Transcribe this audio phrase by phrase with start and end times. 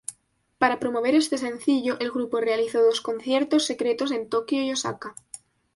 [0.57, 5.13] Para promover este sencillo, el grupo realizó dos conciertos secretos en Tokio y Osaka.